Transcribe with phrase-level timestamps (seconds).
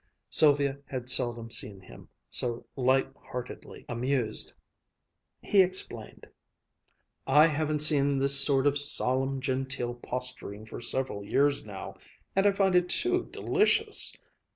[0.31, 4.51] Sylvia had seldom seen him so light heartedly amused.
[5.43, 6.25] He explained:
[7.27, 11.97] "I haven't seen this sort of solemn, genteel posturing for several years now,
[12.35, 14.17] and I find it too delicious!